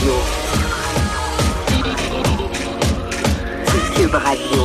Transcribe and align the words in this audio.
Radio. 0.00 0.14
Cube 3.96 4.14
Radio. 4.14 4.62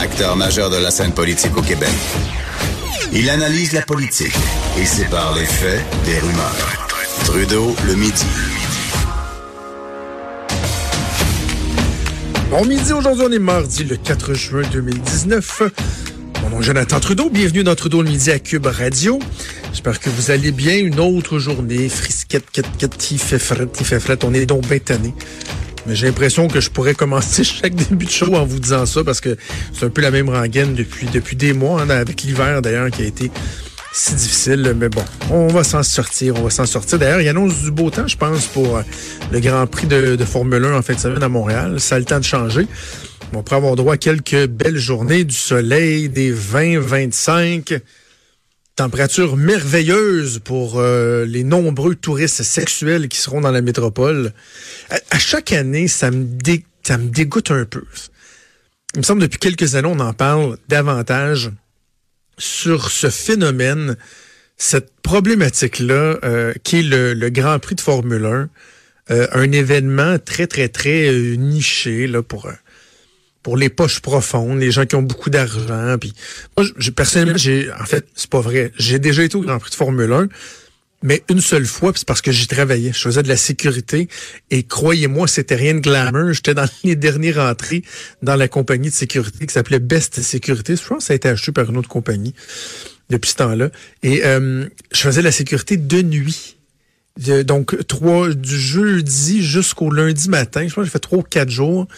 Acteur 0.00 0.36
majeur 0.36 0.68
de 0.68 0.78
la 0.78 0.90
scène 0.90 1.12
politique 1.12 1.56
au 1.56 1.62
Québec. 1.62 1.92
Il 3.12 3.30
analyse 3.30 3.72
la 3.72 3.82
politique 3.82 4.34
et 4.80 4.84
sépare 4.84 5.36
les 5.36 5.44
faits 5.44 5.80
des 6.04 6.18
rumeurs. 6.18 6.88
Trudeau 7.24 7.76
le 7.86 7.94
midi. 7.94 8.26
Bon 12.50 12.64
midi, 12.64 12.92
aujourd'hui 12.92 13.24
on 13.28 13.32
est 13.32 13.38
mardi 13.38 13.84
le 13.84 13.96
4 13.96 14.34
juin 14.34 14.62
2019. 14.72 15.62
Mon 16.52 16.60
Jonathan 16.60 17.00
Trudeau, 17.00 17.30
bienvenue 17.30 17.64
dans 17.64 17.74
Trudeau 17.74 18.02
le 18.02 18.10
midi 18.10 18.30
à 18.30 18.38
Cube 18.38 18.66
Radio. 18.66 19.18
J'espère 19.72 19.98
que 19.98 20.10
vous 20.10 20.30
allez 20.30 20.52
bien. 20.52 20.76
Une 20.76 21.00
autre 21.00 21.38
journée, 21.38 21.88
frisquette, 21.88 22.44
quête, 22.52 22.66
quête, 22.76 23.10
il 23.10 23.18
fait 23.18 23.38
fret, 23.38 23.66
il 23.80 23.86
fait 23.86 23.98
fret. 23.98 24.18
On 24.22 24.34
est 24.34 24.44
donc 24.44 24.68
bien 24.68 24.78
tanné. 24.78 25.14
Mais 25.86 25.96
j'ai 25.96 26.08
l'impression 26.08 26.48
que 26.48 26.60
je 26.60 26.68
pourrais 26.68 26.92
commencer 26.92 27.42
chaque 27.44 27.74
début 27.74 28.04
de 28.04 28.10
show 28.10 28.34
en 28.34 28.44
vous 28.44 28.60
disant 28.60 28.84
ça 28.84 29.02
parce 29.02 29.22
que 29.22 29.38
c'est 29.72 29.86
un 29.86 29.88
peu 29.88 30.02
la 30.02 30.10
même 30.10 30.28
rengaine 30.28 30.74
depuis, 30.74 31.06
depuis 31.06 31.36
des 31.36 31.54
mois, 31.54 31.80
hein, 31.80 31.88
avec 31.88 32.22
l'hiver 32.22 32.60
d'ailleurs 32.60 32.90
qui 32.90 33.02
a 33.02 33.06
été 33.06 33.30
si 33.94 34.14
difficile. 34.14 34.74
Mais 34.76 34.90
bon, 34.90 35.04
on 35.30 35.46
va 35.46 35.64
s'en 35.64 35.82
sortir, 35.82 36.34
on 36.36 36.42
va 36.42 36.50
s'en 36.50 36.66
sortir. 36.66 36.98
D'ailleurs, 36.98 37.22
il 37.22 37.28
annonce 37.28 37.62
du 37.62 37.70
beau 37.70 37.88
temps, 37.88 38.06
je 38.06 38.18
pense, 38.18 38.44
pour 38.44 38.76
euh, 38.76 38.82
le 39.30 39.40
Grand 39.40 39.66
Prix 39.66 39.86
de, 39.86 40.16
de 40.16 40.24
Formule 40.26 40.62
1 40.62 40.76
en 40.76 40.82
fin 40.82 40.92
de 40.92 40.98
semaine 40.98 41.22
à 41.22 41.30
Montréal. 41.30 41.80
Ça 41.80 41.94
a 41.94 41.98
le 41.98 42.04
temps 42.04 42.18
de 42.18 42.24
changer. 42.24 42.66
On 43.34 43.42
pourrait 43.42 43.56
avoir 43.56 43.76
droit 43.76 43.94
à 43.94 43.96
quelques 43.96 44.46
belles 44.46 44.76
journées, 44.76 45.24
du 45.24 45.34
soleil, 45.34 46.10
des 46.10 46.30
20, 46.30 46.80
25 46.80 47.80
température 48.76 49.36
merveilleuse 49.36 50.38
pour 50.38 50.78
euh, 50.78 51.24
les 51.24 51.44
nombreux 51.44 51.94
touristes 51.94 52.42
sexuels 52.42 53.08
qui 53.08 53.18
seront 53.18 53.40
dans 53.40 53.50
la 53.50 53.62
métropole. 53.62 54.32
À, 55.10 55.18
chaque 55.18 55.52
année, 55.52 55.88
ça 55.88 56.10
me, 56.10 56.24
dé, 56.24 56.64
ça 56.82 56.98
me 56.98 57.08
dégoûte 57.08 57.50
un 57.50 57.64
peu. 57.64 57.84
Il 58.94 58.98
me 58.98 59.02
semble 59.02 59.22
depuis 59.22 59.38
quelques 59.38 59.76
années, 59.76 59.88
on 59.90 60.00
en 60.00 60.12
parle 60.12 60.58
davantage 60.68 61.50
sur 62.38 62.90
ce 62.90 63.08
phénomène, 63.08 63.96
cette 64.58 64.90
problématique-là, 65.02 66.18
euh, 66.24 66.52
qui 66.64 66.80
est 66.80 66.82
le, 66.82 67.14
le, 67.14 67.30
Grand 67.30 67.58
Prix 67.58 67.76
de 67.76 67.80
Formule 67.80 68.24
1, 68.26 68.48
euh, 69.10 69.26
un 69.32 69.52
événement 69.52 70.18
très, 70.18 70.46
très, 70.46 70.68
très 70.68 71.12
niché 71.36 72.06
là, 72.06 72.22
pour 72.22 72.48
pour 73.42 73.56
les 73.56 73.68
poches 73.68 74.00
profondes, 74.00 74.58
les 74.58 74.70
gens 74.70 74.86
qui 74.86 74.94
ont 74.94 75.02
beaucoup 75.02 75.30
d'argent. 75.30 75.96
Puis 75.98 76.14
moi, 76.56 76.66
personnellement, 76.94 77.36
j'ai 77.36 77.70
en 77.72 77.84
fait, 77.84 78.06
c'est 78.14 78.30
pas 78.30 78.40
vrai. 78.40 78.72
J'ai 78.78 78.98
déjà 78.98 79.24
été 79.24 79.36
au 79.36 79.40
Grand 79.40 79.58
Prix 79.58 79.70
de 79.70 79.74
Formule 79.76 80.12
1, 80.12 80.28
mais 81.02 81.24
une 81.28 81.40
seule 81.40 81.66
fois, 81.66 81.92
c'est 81.94 82.06
parce 82.06 82.22
que 82.22 82.30
j'y 82.30 82.46
travaillais. 82.46 82.92
Je 82.92 83.00
faisais 83.00 83.22
de 83.22 83.28
la 83.28 83.36
sécurité 83.36 84.08
et 84.50 84.62
croyez-moi, 84.62 85.26
c'était 85.26 85.56
rien 85.56 85.74
de 85.74 85.80
glamour. 85.80 86.32
J'étais 86.32 86.54
dans 86.54 86.66
les 86.84 86.94
dernières 86.94 87.38
entrées 87.38 87.82
dans 88.22 88.36
la 88.36 88.46
compagnie 88.46 88.90
de 88.90 88.94
sécurité 88.94 89.46
qui 89.46 89.52
s'appelait 89.52 89.80
Best 89.80 90.20
Sécurité. 90.22 90.76
Je 90.76 90.86
pense 90.86 90.98
que 90.98 91.04
ça 91.04 91.12
a 91.12 91.16
été 91.16 91.28
acheté 91.28 91.50
par 91.50 91.68
une 91.68 91.76
autre 91.76 91.88
compagnie 91.88 92.34
depuis 93.10 93.30
ce 93.30 93.36
temps-là. 93.36 93.70
Et 94.04 94.24
euh, 94.24 94.66
je 94.92 95.00
faisais 95.00 95.20
de 95.20 95.24
la 95.24 95.32
sécurité 95.32 95.76
de 95.76 96.02
nuit. 96.02 96.56
donc, 97.44 97.76
trois 97.88 98.32
du 98.32 98.58
jeudi 98.58 99.44
jusqu'au 99.44 99.90
lundi 99.90 100.28
matin. 100.28 100.62
Je 100.68 100.72
pense 100.72 100.82
que 100.82 100.84
j'ai 100.84 100.90
fait 100.90 101.00
trois 101.00 101.18
ou 101.18 101.22
quatre 101.22 101.50
jours 101.50 101.88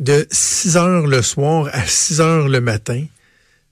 de 0.00 0.26
6 0.30 0.76
heures 0.76 1.06
le 1.06 1.22
soir 1.22 1.68
à 1.72 1.86
6 1.86 2.20
heures 2.20 2.48
le 2.48 2.60
matin. 2.60 3.04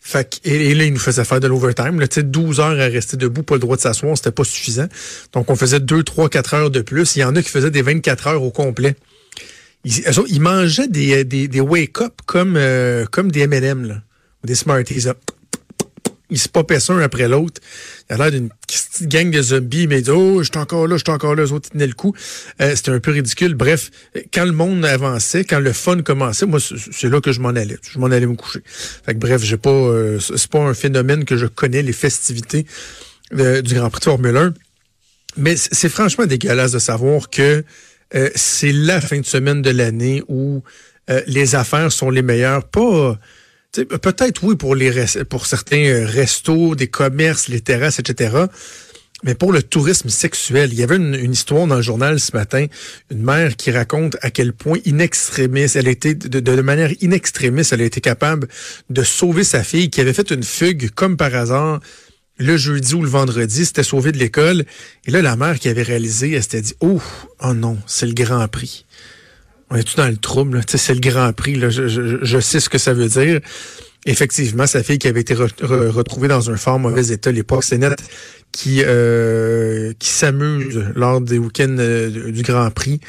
Fait 0.00 0.40
et, 0.44 0.74
là, 0.74 0.84
il 0.84 0.92
nous 0.92 0.98
faisait 0.98 1.24
faire 1.24 1.38
de 1.38 1.46
l'overtime. 1.46 2.00
Là, 2.00 2.06
12 2.08 2.60
heures 2.60 2.80
à 2.80 2.86
rester 2.86 3.16
debout, 3.16 3.44
pas 3.44 3.54
le 3.54 3.60
droit 3.60 3.76
de 3.76 3.80
s'asseoir, 3.80 4.16
c'était 4.16 4.32
pas 4.32 4.44
suffisant. 4.44 4.88
Donc, 5.32 5.48
on 5.48 5.54
faisait 5.54 5.78
2, 5.78 6.02
3, 6.02 6.28
4 6.28 6.54
heures 6.54 6.70
de 6.70 6.80
plus. 6.80 7.14
Il 7.14 7.20
y 7.20 7.24
en 7.24 7.36
a 7.36 7.42
qui 7.42 7.50
faisaient 7.50 7.70
des 7.70 7.82
24 7.82 8.26
heures 8.26 8.42
au 8.42 8.50
complet. 8.50 8.96
Ils, 9.84 10.40
mangeaient 10.40 10.88
des, 10.88 11.24
des, 11.24 11.48
des 11.48 11.60
wake-up 11.60 12.14
comme, 12.26 12.56
euh, 12.56 13.04
comme 13.06 13.30
des 13.30 13.40
M&M, 13.40 14.02
des 14.44 14.54
Smarties. 14.54 15.00
Là 15.00 15.14
il 16.32 16.38
se 16.38 16.48
popait 16.48 16.78
un 16.90 16.98
après 16.98 17.28
l'autre. 17.28 17.60
Il 18.08 18.14
a 18.14 18.16
l'air 18.16 18.30
d'une 18.30 18.48
petite 18.48 19.06
gang 19.06 19.30
de 19.30 19.42
zombies, 19.42 19.86
mais 19.86 19.98
il 19.98 20.02
dit 20.02 20.10
Oh, 20.10 20.42
je 20.42 20.48
suis 20.50 20.58
encore 20.58 20.88
là, 20.88 20.96
je 20.96 21.02
suis 21.04 21.12
encore 21.12 21.34
là, 21.36 21.44
les 21.44 21.52
autres 21.52 21.70
tenaient 21.70 21.86
le 21.86 21.92
coup. 21.92 22.14
Euh, 22.60 22.74
C'était 22.74 22.90
un 22.90 23.00
peu 23.00 23.10
ridicule. 23.10 23.54
Bref, 23.54 23.90
quand 24.32 24.46
le 24.46 24.52
monde 24.52 24.84
avançait, 24.84 25.44
quand 25.44 25.60
le 25.60 25.72
fun 25.72 26.00
commençait, 26.00 26.46
moi, 26.46 26.58
c'est 26.58 27.08
là 27.08 27.20
que 27.20 27.32
je 27.32 27.40
m'en 27.40 27.50
allais. 27.50 27.76
Je 27.88 27.98
m'en 27.98 28.06
allais 28.06 28.26
me 28.26 28.34
coucher. 28.34 28.60
Fait 29.04 29.12
que 29.12 29.18
bref, 29.18 29.42
j'ai 29.42 29.58
pas 29.58 29.70
euh, 29.70 30.18
c'est 30.20 30.50
pas 30.50 30.60
un 30.60 30.74
phénomène 30.74 31.24
que 31.24 31.36
je 31.36 31.46
connais, 31.46 31.82
les 31.82 31.92
festivités 31.92 32.66
euh, 33.38 33.60
du 33.60 33.74
Grand 33.74 33.90
Prix 33.90 34.00
de 34.00 34.04
Formule 34.04 34.36
1. 34.36 34.54
Mais 35.36 35.56
c'est 35.56 35.88
franchement 35.88 36.26
dégueulasse 36.26 36.72
de 36.72 36.78
savoir 36.78 37.30
que 37.30 37.64
c'est 38.34 38.72
la 38.72 39.00
fin 39.00 39.18
de 39.20 39.24
semaine 39.24 39.62
de 39.62 39.70
l'année 39.70 40.22
où 40.28 40.62
les 41.26 41.54
affaires 41.54 41.90
sont 41.90 42.10
les 42.10 42.20
meilleures. 42.20 42.64
Pas 42.64 43.18
Peut-être 43.72 44.44
oui 44.44 44.56
pour 44.56 45.46
certains 45.46 45.84
euh, 45.84 46.06
restos, 46.06 46.74
des 46.74 46.88
commerces, 46.88 47.48
les 47.48 47.62
terrasses, 47.62 47.98
etc. 47.98 48.44
Mais 49.24 49.34
pour 49.34 49.50
le 49.50 49.62
tourisme 49.62 50.10
sexuel, 50.10 50.70
il 50.72 50.78
y 50.78 50.82
avait 50.82 50.96
une, 50.96 51.32
histoire 51.32 51.66
dans 51.66 51.76
le 51.76 51.82
journal 51.82 52.20
ce 52.20 52.36
matin, 52.36 52.66
une 53.10 53.22
mère 53.22 53.56
qui 53.56 53.70
raconte 53.70 54.16
à 54.20 54.30
quel 54.30 54.52
point 54.52 54.78
inextrémiste, 54.84 55.76
elle 55.76 55.88
était 55.88 56.14
de, 56.14 56.40
de, 56.40 56.60
manière 56.60 56.90
inextrémiste, 57.00 57.72
elle 57.72 57.80
a 57.80 57.84
été 57.84 58.02
capable 58.02 58.48
de 58.90 59.02
sauver 59.02 59.44
sa 59.44 59.62
fille 59.64 59.88
qui 59.88 60.02
avait 60.02 60.12
fait 60.12 60.30
une 60.30 60.42
fugue 60.42 60.90
comme 60.90 61.16
par 61.16 61.34
hasard 61.34 61.80
le 62.38 62.56
jeudi 62.56 62.94
ou 62.94 63.02
le 63.02 63.08
vendredi, 63.08 63.64
c'était 63.64 63.84
sauvé 63.84 64.10
de 64.10 64.18
l'école. 64.18 64.64
Et 65.06 65.10
là, 65.10 65.22
la 65.22 65.36
mère 65.36 65.58
qui 65.58 65.68
avait 65.68 65.82
réalisé, 65.82 66.32
elle 66.32 66.42
s'était 66.42 66.62
dit, 66.62 66.74
oh, 66.80 67.00
oh 67.40 67.54
non, 67.54 67.78
c'est 67.86 68.06
le 68.06 68.14
Grand 68.14 68.46
Prix 68.48 68.84
on 69.72 69.76
est 69.76 69.82
tout 69.84 69.96
dans 69.96 70.08
le 70.08 70.16
trouble. 70.16 70.60
C'est 70.68 70.94
le 70.94 71.00
Grand 71.00 71.32
Prix. 71.32 71.58
Je, 71.58 72.40
sais 72.40 72.60
ce 72.60 72.68
que 72.68 72.78
ça 72.78 72.92
veut 72.92 73.08
dire. 73.08 73.40
Effectivement, 74.04 74.66
sa 74.66 74.82
fille 74.82 74.98
qui 74.98 75.08
avait 75.08 75.20
été 75.20 75.34
retrouvée 75.34 76.28
dans 76.28 76.50
un 76.50 76.56
fort 76.56 76.78
mauvais 76.78 77.06
état 77.08 77.30
à 77.30 77.32
l'époque, 77.32 77.64
c'est 77.64 77.78
net, 77.78 77.96
qui, 78.50 78.82
euh, 78.84 79.92
qui 79.98 80.08
s'amuse 80.08 80.84
lors 80.94 81.20
des 81.20 81.38
week-ends 81.38 81.76
euh, 81.78 82.30
du 82.30 82.42
Grand 82.42 82.70
Prix 82.70 83.00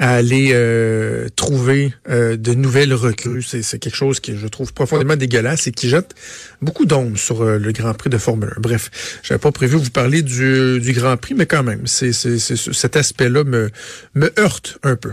à 0.00 0.14
aller 0.14 0.50
euh, 0.52 1.26
trouver 1.34 1.92
de 2.08 2.54
nouvelles 2.54 2.94
recrues. 2.94 3.42
C'est 3.42 3.80
quelque 3.80 3.96
chose 3.96 4.20
que 4.20 4.36
je 4.36 4.46
trouve 4.46 4.72
profondément 4.72 5.16
dégueulasse 5.16 5.66
et 5.66 5.72
qui 5.72 5.88
jette 5.88 6.14
beaucoup 6.62 6.86
d'ombre 6.86 7.18
sur 7.18 7.44
le 7.44 7.72
Grand 7.72 7.94
Prix 7.94 8.08
de 8.08 8.16
Formule 8.16 8.52
1. 8.58 8.60
Bref, 8.60 9.20
j'avais 9.24 9.40
pas 9.40 9.50
prévu 9.50 9.76
vous 9.76 9.90
parler 9.90 10.22
du, 10.22 10.92
Grand 10.94 11.16
Prix, 11.16 11.34
mais 11.34 11.46
quand 11.46 11.64
même, 11.64 11.88
c'est 11.88 12.12
cet 12.12 12.96
aspect-là 12.96 13.42
me 13.42 14.32
heurte 14.38 14.78
un 14.84 14.94
peu. 14.94 15.10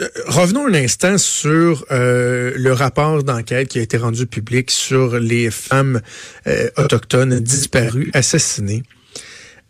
Euh, 0.00 0.08
revenons 0.26 0.66
un 0.66 0.74
instant 0.74 1.18
sur 1.18 1.84
euh, 1.90 2.52
le 2.56 2.72
rapport 2.72 3.22
d'enquête 3.22 3.68
qui 3.68 3.78
a 3.78 3.82
été 3.82 3.98
rendu 3.98 4.26
public 4.26 4.70
sur 4.70 5.18
les 5.18 5.50
femmes 5.50 6.00
euh, 6.46 6.70
autochtones 6.76 7.38
disparues, 7.40 8.10
assassinées. 8.14 8.82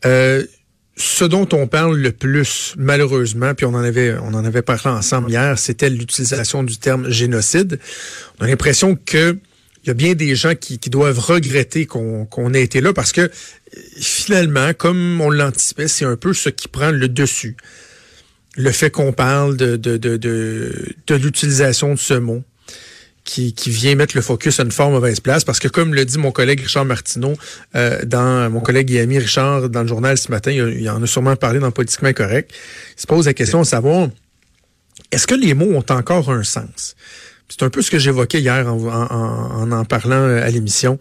ce 0.05 1.25
dont 1.25 1.49
on 1.53 1.67
parle 1.67 1.97
le 1.97 2.13
plus, 2.13 2.75
malheureusement, 2.77 3.55
puis 3.55 3.67
on 3.67 3.75
en 3.75 3.83
avait, 3.83 4.15
on 4.23 4.35
en 4.35 4.45
avait 4.45 4.63
parlé 4.63 4.87
ensemble 4.87 5.31
hier, 5.31 5.59
c'était 5.59 5.91
l'utilisation 5.91 6.63
du 6.63 6.79
terme 6.79 7.11
génocide. 7.11 7.81
On 8.39 8.45
a 8.45 8.49
l'impression 8.49 8.95
que 8.95 9.39
il 9.85 9.89
y 9.89 9.91
a 9.91 9.95
bien 9.95 10.15
des 10.15 10.37
gens 10.37 10.55
qui, 10.55 10.79
doivent 10.79 11.19
regretter 11.19 11.87
qu'on 11.87 12.55
ait 12.55 12.63
été 12.63 12.81
là 12.81 12.93
parce 12.93 13.11
que 13.11 13.33
finalement, 13.99 14.73
comme 14.75 15.21
on 15.21 15.29
l'anticipait, 15.29 15.89
c'est 15.89 16.05
un 16.05 16.17
peu 16.17 16.33
ce 16.35 16.51
qui 16.51 16.69
prend 16.69 16.93
le 16.93 17.09
dessus 17.09 17.57
le 18.57 18.71
fait 18.71 18.91
qu'on 18.91 19.13
parle 19.13 19.57
de, 19.57 19.77
de, 19.77 19.97
de, 19.97 20.17
de, 20.17 21.15
l'utilisation 21.15 21.95
de 21.95 21.99
ce 21.99 22.15
mot 22.15 22.43
qui, 23.25 23.55
qui 23.55 23.71
vient 23.71 23.95
mettre 23.95 24.17
le 24.17 24.23
focus 24.23 24.61
à 24.61 24.65
une 24.65 24.73
fort 24.73 24.91
mauvaise 24.91 25.21
place 25.21 25.45
parce 25.45 25.59
que 25.59 25.69
comme 25.69 25.95
le 25.95 26.05
dit 26.05 26.19
mon 26.19 26.33
collègue 26.33 26.61
Richard 26.61 26.85
Martineau 26.85 27.35
euh, 27.75 28.05
dans 28.05 28.51
mon 28.51 28.61
collègue 28.61 28.91
et 28.93 29.01
ami 29.01 29.19
Richard 29.19 29.69
dans 29.69 29.83
le 29.83 29.89
journal 29.89 30.19
ce 30.19 30.31
matin, 30.31 30.51
il, 30.51 30.89
en 30.91 31.03
a 31.03 31.07
sûrement 31.07 31.37
parlé 31.37 31.61
dans 31.61 31.71
Politiquement 31.71 32.13
Correct, 32.13 32.53
il 32.97 33.01
se 33.01 33.07
pose 33.07 33.27
la 33.27 33.35
question 33.35 33.61
de 33.61 33.67
savoir 33.67 34.09
est-ce 35.11 35.27
que 35.27 35.35
les 35.35 35.55
mots 35.55 35.73
ont 35.73 35.85
encore 35.95 36.31
un 36.31 36.43
sens? 36.43 36.95
C'est 37.49 37.63
un 37.63 37.71
peu 37.71 37.83
ce 37.83 37.91
que 37.91 37.99
j'évoquais 37.99 38.41
hier 38.41 38.67
en 38.67 38.79
en, 38.79 39.73
en, 39.73 39.85
parlant 39.85 40.25
à 40.25 40.49
l'émission, 40.49 40.99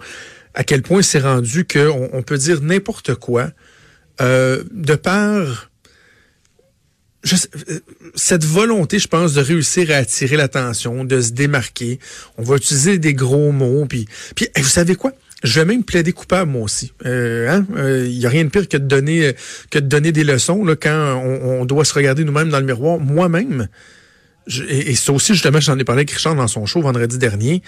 à 0.53 0.63
quel 0.63 0.81
point 0.81 1.01
c'est 1.01 1.19
rendu 1.19 1.65
qu'on 1.65 2.09
on 2.11 2.21
peut 2.21 2.37
dire 2.37 2.61
n'importe 2.61 3.15
quoi 3.15 3.51
euh, 4.19 4.63
de 4.71 4.95
par 4.95 5.70
cette 7.23 8.43
volonté, 8.43 8.99
je 8.99 9.07
pense, 9.07 9.33
de 9.33 9.41
réussir 9.41 9.91
à 9.91 9.95
attirer 9.95 10.37
l'attention, 10.37 11.03
de 11.03 11.21
se 11.21 11.31
démarquer. 11.31 11.99
On 12.37 12.43
va 12.43 12.55
utiliser 12.55 12.97
des 12.97 13.13
gros 13.13 13.51
mots, 13.51 13.85
puis, 13.85 14.07
puis 14.35 14.47
vous 14.57 14.63
savez 14.63 14.95
quoi? 14.95 15.11
Je 15.43 15.59
vais 15.59 15.65
même 15.65 15.83
plaider 15.83 16.13
coupable 16.13 16.51
moi 16.51 16.63
aussi. 16.63 16.93
Il 17.03 17.07
euh, 17.07 17.49
hein? 17.49 17.65
euh, 17.75 18.07
y 18.07 18.25
a 18.27 18.29
rien 18.29 18.43
de 18.43 18.49
pire 18.49 18.67
que 18.67 18.77
de 18.77 18.85
donner 18.85 19.35
que 19.71 19.79
de 19.79 19.87
donner 19.87 20.11
des 20.11 20.23
leçons 20.23 20.63
là, 20.63 20.75
quand 20.75 21.15
on, 21.23 21.65
doit 21.65 21.83
se 21.83 21.95
regarder 21.95 22.23
nous-mêmes 22.23 22.49
dans 22.49 22.59
le 22.59 22.65
miroir. 22.65 22.99
Moi-même, 22.99 23.67
et, 24.47 24.91
et, 24.91 24.95
ça 24.95 25.11
aussi 25.11 25.33
justement, 25.33 25.59
j'en 25.59 25.77
ai 25.79 25.83
parlé 25.83 26.01
avec 26.01 26.11
Richard 26.11 26.35
dans 26.35 26.47
son 26.47 26.65
show 26.65 26.81
vendredi 26.81 27.17
dernier. 27.17 27.63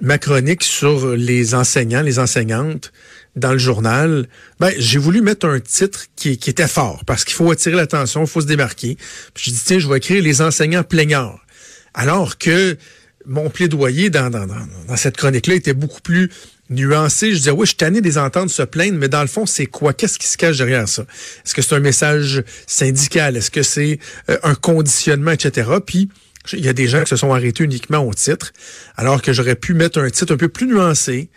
Ma 0.00 0.18
chronique 0.18 0.64
sur 0.64 1.14
les 1.16 1.54
enseignants, 1.54 2.02
les 2.02 2.18
enseignantes 2.18 2.92
dans 3.36 3.52
le 3.52 3.58
journal, 3.58 4.28
ben, 4.58 4.72
j'ai 4.78 4.98
voulu 4.98 5.20
mettre 5.20 5.46
un 5.46 5.60
titre 5.60 6.06
qui, 6.16 6.30
était 6.30 6.68
fort 6.68 7.04
parce 7.04 7.24
qu'il 7.24 7.34
faut 7.34 7.50
attirer 7.50 7.76
l'attention, 7.76 8.22
il 8.22 8.26
faut 8.26 8.40
se 8.40 8.46
démarquer. 8.46 8.96
Puis 9.34 9.44
je 9.46 9.50
dis, 9.50 9.62
tiens, 9.64 9.78
je 9.78 9.88
vais 9.88 9.98
écrire 9.98 10.22
les 10.22 10.42
enseignants 10.42 10.82
plaignards. 10.82 11.40
Alors 11.94 12.38
que 12.38 12.76
mon 13.26 13.50
plaidoyer 13.50 14.10
dans, 14.10 14.30
dans, 14.30 14.46
dans, 14.46 14.96
cette 14.96 15.16
chronique-là 15.16 15.54
était 15.54 15.74
beaucoup 15.74 16.00
plus 16.00 16.30
nuancé. 16.70 17.32
Je 17.32 17.36
disais, 17.36 17.50
oui, 17.50 17.62
je 17.62 17.70
suis 17.70 17.76
tanné 17.76 18.00
des 18.00 18.16
entendre 18.16 18.50
se 18.50 18.62
plaindre, 18.62 18.98
mais 18.98 19.08
dans 19.08 19.20
le 19.20 19.26
fond, 19.26 19.44
c'est 19.44 19.66
quoi? 19.66 19.92
Qu'est-ce 19.92 20.18
qui 20.18 20.26
se 20.26 20.38
cache 20.38 20.58
derrière 20.58 20.88
ça? 20.88 21.02
Est-ce 21.02 21.54
que 21.54 21.62
c'est 21.62 21.74
un 21.74 21.80
message 21.80 22.42
syndical? 22.66 23.36
Est-ce 23.36 23.50
que 23.50 23.62
c'est 23.62 23.98
euh, 24.30 24.38
un 24.42 24.54
conditionnement, 24.54 25.32
etc.? 25.32 25.68
Puis, 25.84 26.08
il 26.52 26.64
y 26.64 26.68
a 26.68 26.72
des 26.72 26.88
gens 26.88 27.02
qui 27.02 27.10
se 27.10 27.16
sont 27.16 27.32
arrêtés 27.32 27.64
uniquement 27.64 27.98
au 27.98 28.14
titre, 28.14 28.52
alors 28.96 29.22
que 29.22 29.32
j'aurais 29.32 29.56
pu 29.56 29.74
mettre 29.74 30.00
un 30.00 30.10
titre 30.10 30.34
un 30.34 30.36
peu 30.36 30.48
plus 30.48 30.66
nuancé, 30.66 31.30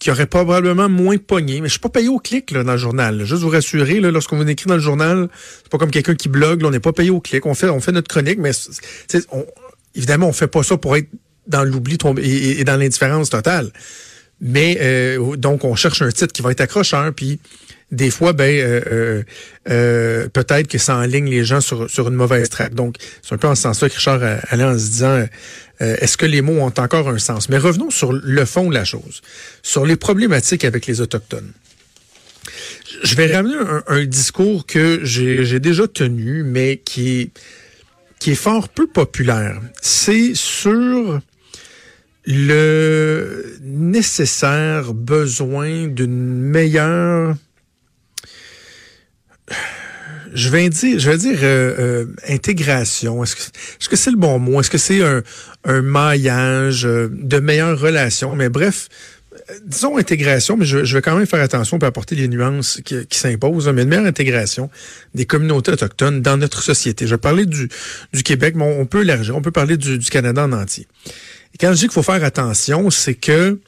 qui 0.00 0.10
aurait 0.10 0.26
probablement 0.26 0.88
moins 0.88 1.18
pogné. 1.18 1.60
Mais 1.60 1.68
je 1.68 1.72
suis 1.72 1.80
pas 1.80 1.90
payé 1.90 2.08
au 2.08 2.18
clic 2.18 2.50
là, 2.50 2.64
dans 2.64 2.72
le 2.72 2.78
journal. 2.78 3.24
Juste 3.24 3.42
vous 3.42 3.50
rassurer, 3.50 4.00
lorsqu'on 4.00 4.36
vous 4.36 4.48
écrit 4.48 4.66
dans 4.66 4.74
le 4.74 4.80
journal, 4.80 5.28
c'est 5.58 5.68
pas 5.68 5.78
comme 5.78 5.90
quelqu'un 5.90 6.14
qui 6.14 6.28
blogue, 6.28 6.62
là, 6.62 6.68
on 6.68 6.70
n'est 6.70 6.80
pas 6.80 6.92
payé 6.92 7.10
au 7.10 7.20
clic. 7.20 7.44
On 7.46 7.54
fait, 7.54 7.92
notre 7.92 8.08
chronique, 8.08 8.38
mais 8.38 8.52
évidemment, 9.94 10.26
on 10.26 10.32
fait 10.32 10.48
pas 10.48 10.62
ça 10.62 10.78
pour 10.78 10.96
être 10.96 11.08
dans 11.46 11.64
l'oubli 11.64 11.98
et, 12.18 12.60
et, 12.60 12.64
dans 12.64 12.76
l'indifférence 12.76 13.28
totale. 13.30 13.70
Mais 14.40 14.78
euh, 14.80 15.36
donc, 15.36 15.64
on 15.64 15.74
cherche 15.74 16.00
un 16.00 16.10
titre 16.10 16.32
qui 16.32 16.40
va 16.40 16.50
être 16.50 16.62
accrocheur, 16.62 17.12
puis 17.14 17.38
des 17.90 18.10
fois, 18.10 18.32
ben 18.32 18.54
euh, 18.54 18.80
euh, 18.86 19.22
euh, 19.68 20.28
peut-être 20.28 20.68
que 20.68 20.78
ça 20.78 20.96
enligne 20.96 21.28
les 21.28 21.44
gens 21.44 21.60
sur, 21.60 21.90
sur 21.90 22.08
une 22.08 22.14
mauvaise 22.14 22.48
traque. 22.48 22.74
Donc, 22.74 22.96
c'est 23.22 23.34
un 23.34 23.38
peu 23.38 23.48
en 23.48 23.54
ce 23.54 23.62
sens-là 23.62 23.88
que 23.88 23.94
Richard 23.94 24.22
allait 24.48 24.64
en 24.64 24.78
se 24.78 24.86
disant 24.86 25.26
est-ce 25.80 26.18
que 26.18 26.26
les 26.26 26.42
mots 26.42 26.60
ont 26.60 26.66
encore 26.66 27.08
un 27.08 27.18
sens? 27.18 27.48
Mais 27.48 27.56
revenons 27.56 27.90
sur 27.90 28.12
le 28.12 28.44
fond 28.44 28.68
de 28.68 28.74
la 28.74 28.84
chose, 28.84 29.22
sur 29.62 29.86
les 29.86 29.96
problématiques 29.96 30.64
avec 30.64 30.86
les 30.86 31.00
Autochtones. 31.00 31.52
Je 33.02 33.14
vais 33.14 33.34
ramener 33.34 33.56
un, 33.56 33.82
un 33.86 34.04
discours 34.04 34.66
que 34.66 35.00
j'ai 35.04 35.58
déjà 35.58 35.88
tenu, 35.88 36.42
mais 36.42 36.76
qui 36.84 37.32
qui 38.18 38.32
est 38.32 38.34
fort 38.34 38.68
peu 38.68 38.86
populaire. 38.86 39.58
C'est 39.80 40.34
sur 40.34 41.20
le 42.26 43.56
nécessaire 43.62 44.92
besoin 44.92 45.86
d'une 45.86 46.38
meilleure 46.38 47.34
je 50.32 50.48
vais 50.48 50.68
dire, 50.68 50.98
je 50.98 51.10
vais 51.10 51.18
dire 51.18 51.38
euh, 51.42 51.74
euh, 51.78 52.06
intégration. 52.28 53.22
Est-ce 53.22 53.36
que 53.36 53.42
est-ce 53.42 53.88
que 53.88 53.96
c'est 53.96 54.10
le 54.10 54.16
bon 54.16 54.38
mot? 54.38 54.60
Est-ce 54.60 54.70
que 54.70 54.78
c'est 54.78 55.02
un, 55.02 55.22
un 55.64 55.82
maillage 55.82 56.86
euh, 56.86 57.08
de 57.12 57.38
meilleures 57.38 57.78
relations? 57.78 58.36
Mais 58.36 58.48
bref, 58.48 58.88
disons 59.64 59.96
intégration, 59.96 60.56
mais 60.56 60.64
je, 60.64 60.78
vais 60.78 61.02
quand 61.02 61.16
même 61.16 61.26
faire 61.26 61.42
attention 61.42 61.78
pour 61.78 61.88
apporter 61.88 62.14
les 62.14 62.28
nuances 62.28 62.80
qui, 62.84 63.06
s'imposent. 63.10 63.68
Mais 63.68 63.82
une 63.82 63.88
meilleure 63.88 64.06
intégration 64.06 64.70
des 65.14 65.26
communautés 65.26 65.72
autochtones 65.72 66.22
dans 66.22 66.36
notre 66.36 66.62
société. 66.62 67.06
Je 67.06 67.14
vais 67.14 67.18
parler 67.20 67.46
du, 67.46 67.68
du 68.12 68.22
Québec, 68.22 68.54
mais 68.56 68.64
on, 68.64 68.86
peut 68.86 69.02
élargir. 69.02 69.36
On 69.36 69.42
peut 69.42 69.50
parler 69.50 69.76
du, 69.76 69.98
du 69.98 70.10
Canada 70.10 70.44
en 70.44 70.52
entier. 70.52 70.86
Et 71.54 71.58
quand 71.58 71.70
je 71.70 71.78
dis 71.78 71.82
qu'il 71.82 71.92
faut 71.92 72.02
faire 72.02 72.22
attention, 72.22 72.90
c'est 72.90 73.14
que 73.14 73.58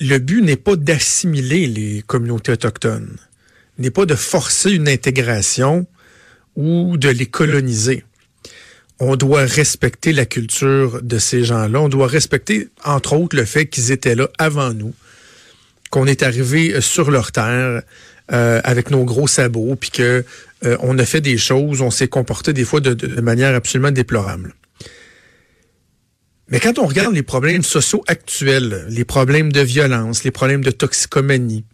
le 0.00 0.18
but 0.18 0.42
n'est 0.42 0.56
pas 0.56 0.76
d'assimiler 0.76 1.66
les 1.66 2.02
communautés 2.02 2.52
autochtones 2.52 3.16
n'est 3.78 3.90
pas 3.90 4.06
de 4.06 4.14
forcer 4.14 4.72
une 4.72 4.88
intégration 4.88 5.86
ou 6.56 6.96
de 6.96 7.08
les 7.08 7.26
coloniser. 7.26 8.04
On 9.00 9.16
doit 9.16 9.44
respecter 9.44 10.12
la 10.12 10.26
culture 10.26 11.02
de 11.02 11.18
ces 11.18 11.44
gens-là. 11.44 11.80
On 11.80 11.88
doit 11.88 12.06
respecter, 12.06 12.68
entre 12.84 13.14
autres, 13.14 13.36
le 13.36 13.44
fait 13.44 13.66
qu'ils 13.66 13.90
étaient 13.90 14.14
là 14.14 14.28
avant 14.38 14.72
nous, 14.74 14.94
qu'on 15.90 16.06
est 16.06 16.22
arrivé 16.22 16.80
sur 16.80 17.10
leur 17.10 17.32
terre 17.32 17.82
euh, 18.30 18.60
avec 18.62 18.90
nos 18.90 19.04
gros 19.04 19.26
sabots, 19.26 19.74
puis 19.76 19.90
que 19.90 20.24
euh, 20.64 20.76
on 20.80 20.98
a 20.98 21.04
fait 21.04 21.20
des 21.20 21.38
choses, 21.38 21.80
on 21.80 21.90
s'est 21.90 22.08
comporté 22.08 22.52
des 22.52 22.64
fois 22.64 22.80
de 22.80 23.20
manière 23.20 23.54
absolument 23.54 23.90
déplorable. 23.90 24.54
Mais 26.52 26.60
quand 26.60 26.78
on 26.78 26.86
regarde 26.86 27.14
les 27.14 27.22
problèmes 27.22 27.62
sociaux 27.62 28.04
actuels, 28.08 28.84
les 28.90 29.06
problèmes 29.06 29.50
de 29.50 29.60
violence, 29.60 30.22
les 30.22 30.30
problèmes 30.30 30.62
de 30.62 30.70
toxicomanie, 30.70 31.64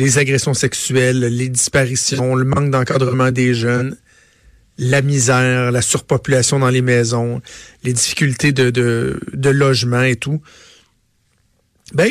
les 0.00 0.16
agressions 0.16 0.54
sexuelles, 0.54 1.20
les 1.20 1.50
disparitions, 1.50 2.34
le 2.34 2.44
manque 2.44 2.70
d'encadrement 2.70 3.30
des 3.30 3.52
jeunes, 3.52 3.96
la 4.78 5.02
misère, 5.02 5.70
la 5.72 5.82
surpopulation 5.82 6.58
dans 6.58 6.70
les 6.70 6.80
maisons, 6.80 7.42
les 7.84 7.92
difficultés 7.92 8.52
de, 8.52 9.20
logement 9.34 10.02
et 10.02 10.16
tout, 10.16 10.40
ben, 11.92 12.10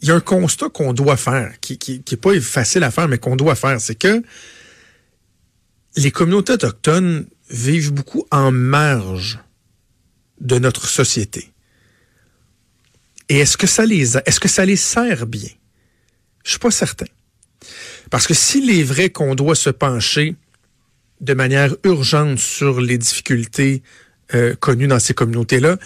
il 0.00 0.08
y 0.08 0.10
a 0.10 0.14
un 0.14 0.20
constat 0.20 0.70
qu'on 0.70 0.94
doit 0.94 1.18
faire, 1.18 1.60
qui, 1.60 1.76
qui, 1.76 2.02
qui 2.02 2.16
pas 2.16 2.38
facile 2.40 2.82
à 2.82 2.90
faire, 2.90 3.08
mais 3.08 3.18
qu'on 3.18 3.36
doit 3.36 3.56
faire, 3.56 3.78
c'est 3.78 3.94
que 3.94 4.22
les 5.96 6.10
communautés 6.10 6.54
autochtones 6.54 7.26
vivent 7.50 7.92
beaucoup 7.92 8.26
en 8.30 8.52
marge 8.52 9.38
de 10.40 10.58
notre 10.58 10.88
société. 10.88 11.52
Et 13.28 13.38
est-ce 13.38 13.56
que 13.56 13.66
ça 13.66 13.84
les 13.84 14.16
est-ce 14.16 14.40
que 14.40 14.48
ça 14.48 14.64
les 14.64 14.76
sert 14.76 15.26
bien? 15.26 15.50
Je 16.46 16.52
suis 16.52 16.58
pas 16.60 16.70
certain. 16.70 17.06
Parce 18.08 18.28
que 18.28 18.32
s'il 18.32 18.70
est 18.70 18.84
vrai 18.84 19.10
qu'on 19.10 19.34
doit 19.34 19.56
se 19.56 19.68
pencher 19.68 20.36
de 21.20 21.34
manière 21.34 21.74
urgente 21.82 22.38
sur 22.38 22.80
les 22.80 22.98
difficultés 22.98 23.82
euh, 24.32 24.54
connues 24.54 24.86
dans 24.86 25.00
ces 25.00 25.12
communautés-là, 25.12 25.76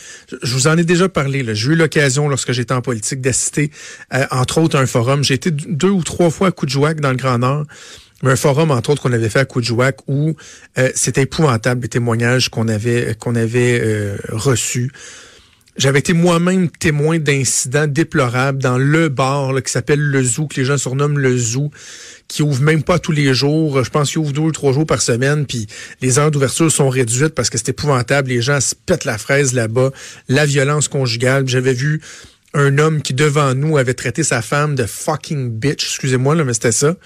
je 0.42 0.54
vous 0.54 0.66
en 0.66 0.76
ai 0.76 0.84
déjà 0.84 1.08
parlé. 1.08 1.46
J'ai 1.54 1.70
eu 1.70 1.76
l'occasion, 1.76 2.28
lorsque 2.28 2.52
j'étais 2.52 2.74
en 2.74 2.82
politique, 2.82 3.22
d'assister, 3.22 3.70
euh, 4.12 4.26
entre 4.30 4.58
autres, 4.58 4.76
à 4.76 4.80
un 4.80 4.86
forum. 4.86 5.24
J'ai 5.24 5.34
été 5.34 5.50
deux 5.50 5.88
ou 5.88 6.02
trois 6.04 6.28
fois 6.28 6.48
à 6.48 6.50
Coudjouac, 6.50 7.00
dans 7.00 7.10
le 7.10 7.16
Grand 7.16 7.38
Nord. 7.38 7.64
Un 8.22 8.36
forum, 8.36 8.70
entre 8.70 8.90
autres, 8.90 9.00
qu'on 9.00 9.14
avait 9.14 9.30
fait 9.30 9.38
à 9.38 9.44
Coudjouac, 9.46 9.96
où 10.08 10.36
euh, 10.76 10.90
c'était 10.94 11.22
épouvantable 11.22 11.82
les 11.82 11.88
témoignages 11.88 12.50
qu'on 12.50 12.68
avait 12.68 13.16
qu'on 13.18 13.34
avait 13.34 14.14
reçus 14.28 14.92
j'avais 15.76 16.00
été 16.00 16.12
moi-même 16.12 16.68
témoin 16.68 17.18
d'incidents 17.18 17.86
déplorables 17.86 18.60
dans 18.60 18.76
le 18.76 19.08
bar 19.08 19.54
qui 19.62 19.72
s'appelle 19.72 20.00
le 20.00 20.22
Zoo, 20.22 20.46
que 20.46 20.56
les 20.56 20.64
gens 20.64 20.76
surnomment 20.76 21.18
le 21.18 21.36
Zoo, 21.36 21.70
qui 22.28 22.42
ouvre 22.42 22.62
même 22.62 22.82
pas 22.82 22.98
tous 22.98 23.12
les 23.12 23.32
jours. 23.34 23.82
Je 23.84 23.90
pense 23.90 24.10
qu'il 24.10 24.18
ouvre 24.18 24.32
deux 24.32 24.42
ou 24.42 24.52
trois 24.52 24.72
jours 24.72 24.86
par 24.86 25.00
semaine, 25.00 25.46
puis 25.46 25.66
les 26.00 26.18
heures 26.18 26.30
d'ouverture 26.30 26.70
sont 26.70 26.88
réduites 26.88 27.34
parce 27.34 27.50
que 27.50 27.58
c'est 27.58 27.70
épouvantable. 27.70 28.28
Les 28.28 28.42
gens 28.42 28.60
se 28.60 28.74
pètent 28.74 29.04
la 29.04 29.16
fraise 29.16 29.54
là-bas, 29.54 29.90
la 30.28 30.44
violence 30.44 30.88
conjugale. 30.88 31.48
J'avais 31.48 31.74
vu 31.74 32.00
un 32.52 32.78
homme 32.78 33.00
qui, 33.00 33.14
devant 33.14 33.54
nous, 33.54 33.78
avait 33.78 33.94
traité 33.94 34.24
sa 34.24 34.42
femme 34.42 34.74
de 34.74 34.84
fucking 34.84 35.50
bitch, 35.50 35.84
excusez-moi, 35.84 36.34
mais 36.44 36.52
c'était 36.52 36.72
ça, 36.72 36.96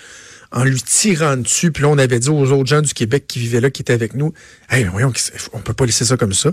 en 0.52 0.64
lui 0.64 0.80
tirant 0.80 1.36
dessus. 1.36 1.70
Puis 1.70 1.82
là, 1.82 1.90
on 1.90 1.98
avait 1.98 2.18
dit 2.18 2.30
aux 2.30 2.50
autres 2.50 2.68
gens 2.68 2.80
du 2.80 2.94
Québec 2.94 3.26
qui 3.28 3.40
vivaient 3.40 3.60
là, 3.60 3.70
qui 3.70 3.82
étaient 3.82 3.92
avec 3.92 4.14
nous, 4.14 4.32
«Hey, 4.70 4.84
voyons, 4.84 5.12
on 5.52 5.60
peut 5.60 5.74
pas 5.74 5.84
laisser 5.84 6.06
ça 6.06 6.16
comme 6.16 6.32
ça.» 6.32 6.52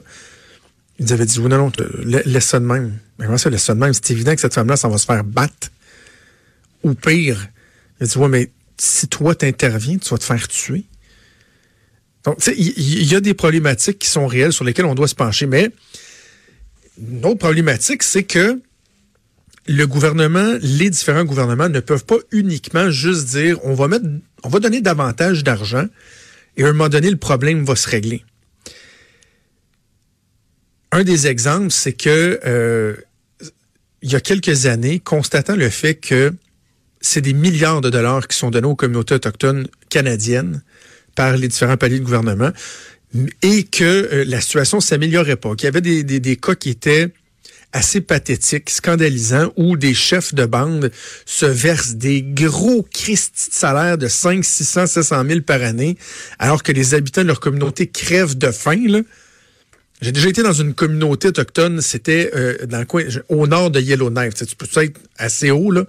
Ils 1.02 1.12
avaient 1.14 1.26
dit, 1.26 1.40
non, 1.40 1.50
non, 1.50 1.72
laisse 2.06 2.46
ça 2.46 2.60
de 2.60 2.66
même. 2.66 3.00
Mais 3.18 3.26
comment 3.26 3.40
ça, 3.40 3.50
laisse 3.50 3.64
ça 3.64 3.74
de 3.74 3.80
même? 3.80 3.92
C'est 3.92 4.12
évident 4.12 4.36
que 4.36 4.42
cette 4.42 4.54
femme-là, 4.54 4.78
ça 4.78 4.88
va 4.88 5.00
se 5.00 5.06
faire 5.06 5.24
battre. 5.24 5.70
Ou 6.84 6.94
pire. 6.94 7.48
Il 8.00 8.06
dit, 8.06 8.18
ouais, 8.20 8.28
mais 8.28 8.52
si 8.78 9.08
toi 9.08 9.34
t'interviens, 9.34 9.98
tu 9.98 10.10
vas 10.10 10.20
te 10.20 10.24
faire 10.24 10.48
tuer. 10.48 10.86
Donc, 12.24 12.38
il 12.56 13.04
y, 13.12 13.16
a 13.16 13.20
des 13.20 13.34
problématiques 13.34 13.98
qui 13.98 14.10
sont 14.10 14.28
réelles 14.28 14.54
sur 14.54 14.64
lesquelles 14.64 14.86
on 14.86 14.94
doit 14.94 15.08
se 15.08 15.16
pencher. 15.16 15.48
Mais 15.48 15.72
une 17.00 17.26
autre 17.26 17.40
problématique, 17.40 18.04
c'est 18.04 18.24
que 18.24 18.62
le 19.66 19.88
gouvernement, 19.88 20.56
les 20.62 20.92
différents 20.92 21.24
gouvernements 21.24 21.70
ne 21.70 21.80
peuvent 21.80 22.06
pas 22.06 22.18
uniquement 22.32 22.92
juste 22.92 23.30
dire 23.30 23.58
on 23.64 23.74
va 23.74 23.88
mettre, 23.88 24.06
on 24.44 24.50
va 24.50 24.60
donner 24.60 24.82
davantage 24.82 25.44
d'argent 25.44 25.88
et 26.58 26.64
à 26.64 26.68
un 26.68 26.74
moment 26.74 26.90
donné, 26.90 27.10
le 27.10 27.18
problème 27.18 27.64
va 27.64 27.76
se 27.76 27.90
régler. 27.90 28.24
Un 30.92 31.04
des 31.04 31.28
exemples, 31.28 31.72
c'est 31.72 31.94
que 31.94 32.40
euh, 32.46 32.96
il 34.02 34.12
y 34.12 34.16
a 34.16 34.20
quelques 34.20 34.66
années, 34.66 35.00
constatant 35.00 35.56
le 35.56 35.70
fait 35.70 35.96
que 35.96 36.34
c'est 37.00 37.22
des 37.22 37.34
milliards 37.34 37.82
de 37.82 37.90
dollars 37.90 38.28
qui 38.28 38.38
sont 38.38 38.52
donnés 38.52 38.68
aux 38.68 38.76
communautés 38.76 39.16
autochtones 39.16 39.68
canadiennes 39.90 40.62
par 41.16 41.38
les 41.38 41.48
différents 41.48 41.78
paliers 41.78 42.00
de 42.00 42.04
gouvernement 42.04 42.52
et 43.42 43.64
que 43.64 43.84
euh, 43.84 44.26
la 44.26 44.42
situation 44.42 44.80
s'améliorait 44.80 45.36
pas, 45.36 45.56
qu'il 45.56 45.66
y 45.66 45.68
avait 45.68 45.82
des, 45.82 46.04
des, 46.04 46.36
cas 46.36 46.56
qui 46.56 46.70
étaient 46.70 47.10
assez 47.74 48.02
pathétiques, 48.02 48.70
scandalisants, 48.70 49.54
où 49.56 49.78
des 49.78 49.94
chefs 49.94 50.34
de 50.34 50.46
bande 50.46 50.92
se 51.26 51.46
versent 51.46 51.96
des 51.96 52.22
gros 52.22 52.84
cristis 52.84 53.50
de 53.50 53.54
salaire 53.54 53.98
de 53.98 54.08
5, 54.08 54.44
600, 54.44 54.88
700 54.88 55.26
000 55.26 55.42
par 55.42 55.62
année, 55.62 55.98
alors 56.38 56.64
que 56.64 56.74
les 56.74 56.94
habitants 56.94 57.22
de 57.22 57.28
leur 57.28 57.40
communauté 57.40 57.88
crèvent 57.88 58.38
de 58.38 58.52
faim, 58.52 58.88
là. 58.88 59.00
J'ai 60.02 60.12
déjà 60.12 60.30
été 60.30 60.42
dans 60.42 60.52
une 60.52 60.74
communauté 60.74 61.28
autochtone, 61.28 61.80
c'était 61.80 62.32
euh, 62.36 62.66
dans 62.66 62.80
le 62.80 62.86
coin, 62.86 63.04
au 63.30 63.46
nord 63.46 63.70
de 63.70 63.80
Yellowknife. 63.80 64.34
Tu, 64.34 64.40
sais, 64.40 64.46
tu 64.48 64.56
peux 64.56 64.66
être 64.82 65.00
assez 65.20 65.52
haut, 65.52 65.70
là, 65.70 65.86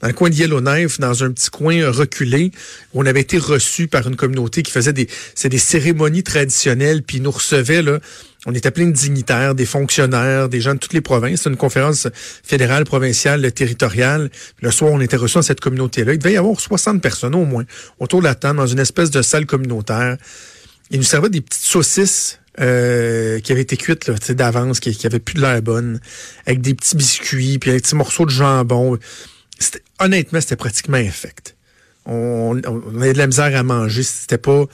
dans 0.00 0.08
le 0.08 0.14
coin 0.14 0.30
de 0.30 0.34
Yellowknife, 0.34 0.98
dans 0.98 1.24
un 1.24 1.30
petit 1.30 1.50
coin 1.50 1.90
reculé, 1.90 2.52
où 2.94 3.02
on 3.02 3.06
avait 3.06 3.20
été 3.20 3.36
reçu 3.36 3.86
par 3.86 4.08
une 4.08 4.16
communauté 4.16 4.62
qui 4.62 4.72
faisait 4.72 4.94
des, 4.94 5.08
c'est 5.34 5.50
des 5.50 5.58
cérémonies 5.58 6.22
traditionnelles, 6.22 7.02
puis 7.02 7.18
ils 7.18 7.22
nous 7.22 7.30
recevaient 7.30 7.82
là, 7.82 7.98
On 8.46 8.54
était 8.54 8.70
plein 8.70 8.86
de 8.86 8.92
dignitaires, 8.92 9.54
des 9.54 9.66
fonctionnaires, 9.66 10.48
des 10.48 10.62
gens 10.62 10.72
de 10.72 10.78
toutes 10.78 10.94
les 10.94 11.02
provinces. 11.02 11.42
C'est 11.42 11.50
une 11.50 11.58
conférence 11.58 12.08
fédérale, 12.42 12.86
provinciale, 12.86 13.52
territoriale. 13.52 14.30
Le 14.62 14.70
soir, 14.70 14.90
on 14.90 15.00
était 15.02 15.18
reçus 15.18 15.34
dans 15.34 15.42
cette 15.42 15.60
communauté-là. 15.60 16.14
Il 16.14 16.18
devait 16.18 16.32
y 16.32 16.38
avoir 16.38 16.58
60 16.58 17.02
personnes 17.02 17.34
au 17.34 17.44
moins 17.44 17.64
autour 17.98 18.20
de 18.20 18.24
la 18.24 18.34
table 18.34 18.56
dans 18.56 18.66
une 18.66 18.78
espèce 18.78 19.10
de 19.10 19.20
salle 19.20 19.44
communautaire. 19.44 20.16
Ils 20.90 20.96
nous 20.96 21.04
servaient 21.04 21.28
des 21.28 21.42
petites 21.42 21.62
saucisses 21.62 22.39
euh, 22.58 23.38
qui 23.40 23.52
avaient 23.52 23.62
été 23.62 23.76
cuites 23.76 24.08
là, 24.08 24.14
d'avance, 24.30 24.80
qui, 24.80 24.96
qui 24.96 25.08
plus 25.08 25.34
de 25.34 25.40
l'air 25.40 25.62
bonne, 25.62 26.00
avec 26.46 26.60
des 26.60 26.74
petits 26.74 26.96
biscuits, 26.96 27.58
puis 27.58 27.70
des 27.70 27.80
petits 27.80 27.94
morceaux 27.94 28.26
de 28.26 28.30
jambon. 28.30 28.98
Honnêtement, 29.98 30.40
c'était 30.40 30.56
pratiquement 30.56 30.96
infect. 30.96 31.56
On, 32.06 32.60
avait 32.96 33.12
de 33.12 33.18
la 33.18 33.26
misère 33.26 33.54
à 33.54 33.62
manger. 33.62 34.02
C'était 34.02 34.38
pas 34.38 34.66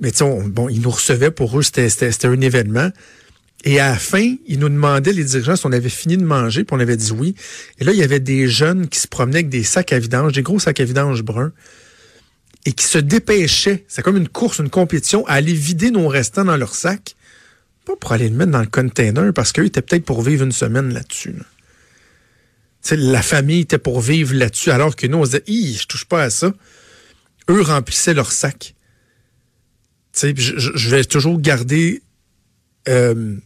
mais 0.00 0.10
tu 0.10 0.24
bon, 0.24 0.68
ils 0.68 0.80
nous 0.80 0.90
recevaient 0.90 1.30
pour 1.30 1.58
eux, 1.58 1.62
c'était 1.62 2.26
un 2.26 2.40
événement. 2.40 2.90
Et 3.64 3.80
à 3.80 3.90
la 3.90 3.96
fin, 3.96 4.34
ils 4.46 4.58
nous 4.58 4.68
demandaient, 4.68 5.12
les 5.12 5.24
dirigeants, 5.24 5.56
si 5.56 5.66
on 5.66 5.72
avait 5.72 5.88
fini 5.88 6.16
de 6.16 6.24
manger, 6.24 6.64
puis 6.64 6.76
on 6.76 6.80
avait 6.80 6.96
dit 6.96 7.10
oui. 7.12 7.34
Et 7.80 7.84
là, 7.84 7.92
il 7.92 7.98
y 7.98 8.02
avait 8.02 8.20
des 8.20 8.46
jeunes 8.46 8.88
qui 8.88 8.98
se 8.98 9.08
promenaient 9.08 9.38
avec 9.38 9.48
des 9.48 9.64
sacs 9.64 9.92
à 9.92 9.98
vidange, 9.98 10.32
des 10.34 10.42
gros 10.42 10.58
sacs 10.58 10.78
à 10.78 10.84
vidange 10.84 11.22
bruns, 11.22 11.52
et 12.66 12.72
qui 12.72 12.84
se 12.84 12.98
dépêchaient, 12.98 13.84
c'est 13.88 14.02
comme 14.02 14.16
une 14.16 14.28
course, 14.28 14.58
une 14.58 14.70
compétition, 14.70 15.26
à 15.26 15.34
aller 15.34 15.54
vider 15.54 15.90
nos 15.90 16.08
restants 16.08 16.44
dans 16.44 16.56
leurs 16.56 16.74
sacs, 16.74 17.16
pas 17.86 17.96
pour 17.96 18.12
aller 18.12 18.28
le 18.28 18.36
mettre 18.36 18.50
dans 18.50 18.60
le 18.60 18.66
container, 18.66 19.32
parce 19.32 19.52
qu'eux 19.52 19.64
étaient 19.64 19.82
peut-être 19.82 20.04
pour 20.04 20.22
vivre 20.22 20.44
une 20.44 20.52
semaine 20.52 20.92
là-dessus. 20.92 21.36
La 22.90 23.22
famille 23.22 23.60
était 23.60 23.78
pour 23.78 24.00
vivre 24.00 24.34
là-dessus, 24.34 24.70
alors 24.70 24.94
que 24.94 25.06
nous, 25.06 25.18
on 25.18 25.24
se 25.24 25.38
disait, 25.38 25.78
je 25.78 25.86
touche 25.86 26.04
pas 26.04 26.24
à 26.24 26.30
ça. 26.30 26.52
Eux 27.48 27.62
remplissaient 27.62 28.14
leurs 28.14 28.32
sacs 28.32 28.76
je, 30.16 30.90
vais 30.90 31.04
toujours 31.04 31.40
garder 31.40 32.02
euh, 32.88 33.36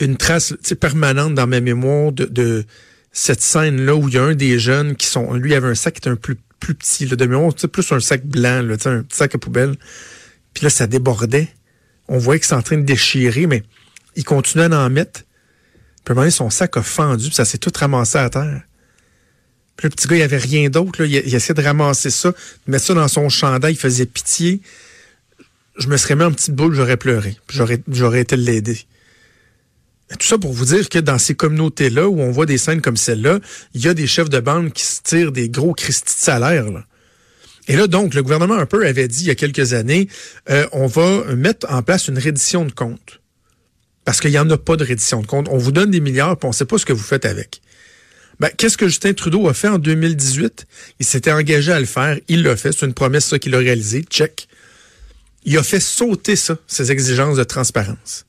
une 0.00 0.16
trace 0.16 0.54
permanente 0.80 1.34
dans 1.34 1.46
ma 1.46 1.60
mémoire 1.60 2.12
de, 2.12 2.64
cette 3.12 3.40
scène-là 3.40 3.96
où 3.96 4.08
il 4.08 4.14
y 4.14 4.18
a 4.18 4.22
un 4.22 4.34
des 4.34 4.58
jeunes 4.58 4.94
qui 4.94 5.06
sont. 5.06 5.32
Lui 5.34 5.54
avait 5.54 5.68
un 5.68 5.74
sac 5.74 5.94
qui 5.94 5.98
était 5.98 6.10
un 6.10 6.16
plus, 6.16 6.36
plus 6.60 6.74
petit, 6.74 7.06
là, 7.06 7.16
de 7.16 7.26
mémoire, 7.26 7.54
plus 7.54 7.92
un 7.92 8.00
sac 8.00 8.24
blanc, 8.26 8.68
un 8.68 9.02
petit 9.02 9.16
sac 9.16 9.34
à 9.34 9.38
poubelle. 9.38 9.76
Puis 10.54 10.64
là, 10.64 10.70
ça 10.70 10.86
débordait. 10.86 11.48
On 12.08 12.18
voyait 12.18 12.40
que 12.40 12.46
c'est 12.46 12.54
en 12.54 12.62
train 12.62 12.78
de 12.78 12.82
déchirer, 12.82 13.46
mais 13.46 13.62
il 14.16 14.24
continuait 14.24 14.68
d'en 14.68 14.88
mettre. 14.90 15.22
Puis 16.04 16.10
à 16.10 16.12
un 16.12 16.14
moment 16.14 16.22
donné, 16.22 16.30
son 16.30 16.50
sac 16.50 16.76
a 16.76 16.82
fendu, 16.82 17.26
puis 17.26 17.34
ça 17.34 17.44
s'est 17.44 17.58
tout 17.58 17.72
ramassé 17.74 18.18
à 18.18 18.30
terre. 18.30 18.62
Puis 19.76 19.86
le 19.86 19.90
petit 19.90 20.08
gars, 20.08 20.16
il 20.16 20.22
avait 20.22 20.38
rien 20.38 20.68
d'autre. 20.70 21.04
Il, 21.04 21.12
il 21.12 21.34
essayait 21.34 21.54
de 21.54 21.62
ramasser 21.62 22.10
ça, 22.10 22.30
de 22.30 22.70
mettre 22.72 22.84
ça 22.84 22.94
dans 22.94 23.08
son 23.08 23.28
chandail, 23.28 23.74
il 23.74 23.78
faisait 23.78 24.06
pitié 24.06 24.60
je 25.78 25.86
me 25.88 25.96
serais 25.96 26.16
mis 26.16 26.24
en 26.24 26.32
petite 26.32 26.54
boule, 26.54 26.74
j'aurais 26.74 26.96
pleuré. 26.96 27.36
J'aurais 27.48 28.20
été 28.20 28.36
l'aider. 28.36 28.78
Tout 30.18 30.26
ça 30.26 30.38
pour 30.38 30.52
vous 30.52 30.66
dire 30.66 30.88
que 30.88 30.98
dans 30.98 31.18
ces 31.18 31.34
communautés-là, 31.34 32.08
où 32.08 32.20
on 32.20 32.30
voit 32.30 32.46
des 32.46 32.58
scènes 32.58 32.80
comme 32.80 32.96
celle-là, 32.96 33.40
il 33.74 33.84
y 33.84 33.88
a 33.88 33.94
des 33.94 34.06
chefs 34.06 34.30
de 34.30 34.40
bande 34.40 34.72
qui 34.72 34.84
se 34.84 35.02
tirent 35.02 35.32
des 35.32 35.48
gros 35.50 35.74
cristis 35.74 36.14
de 36.14 36.20
salaire. 36.20 36.64
Et 37.68 37.76
là, 37.76 37.86
donc, 37.86 38.14
le 38.14 38.22
gouvernement 38.22 38.54
un 38.54 38.64
peu 38.64 38.86
avait 38.86 39.08
dit 39.08 39.24
il 39.24 39.26
y 39.26 39.30
a 39.30 39.34
quelques 39.34 39.74
années, 39.74 40.08
euh, 40.48 40.66
on 40.72 40.86
va 40.86 41.24
mettre 41.34 41.66
en 41.70 41.82
place 41.82 42.08
une 42.08 42.18
reddition 42.18 42.64
de 42.64 42.72
compte. 42.72 43.20
Parce 44.06 44.20
qu'il 44.20 44.30
n'y 44.30 44.38
en 44.38 44.48
a 44.48 44.56
pas 44.56 44.76
de 44.76 44.84
reddition 44.84 45.20
de 45.20 45.26
compte. 45.26 45.48
On 45.50 45.58
vous 45.58 45.72
donne 45.72 45.90
des 45.90 46.00
milliards, 46.00 46.38
puis 46.38 46.46
on 46.46 46.50
ne 46.50 46.54
sait 46.54 46.64
pas 46.64 46.78
ce 46.78 46.86
que 46.86 46.94
vous 46.94 47.02
faites 47.02 47.26
avec. 47.26 47.60
Ben, 48.40 48.48
qu'est-ce 48.56 48.78
que 48.78 48.86
Justin 48.86 49.12
Trudeau 49.12 49.48
a 49.48 49.52
fait 49.52 49.68
en 49.68 49.78
2018? 49.78 50.66
Il 51.00 51.04
s'était 51.04 51.32
engagé 51.32 51.72
à 51.72 51.80
le 51.80 51.86
faire. 51.86 52.16
Il 52.28 52.42
l'a 52.42 52.56
fait. 52.56 52.72
C'est 52.72 52.86
une 52.86 52.94
promesse, 52.94 53.26
ça, 53.26 53.38
qu'il 53.38 53.54
a 53.54 53.58
réalisé. 53.58 54.04
Check 54.08 54.48
il 55.48 55.56
a 55.56 55.62
fait 55.62 55.80
sauter 55.80 56.36
ça, 56.36 56.58
ces 56.66 56.92
exigences 56.92 57.36
de 57.36 57.44
transparence, 57.44 58.26